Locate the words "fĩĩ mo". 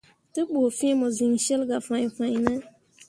0.77-1.07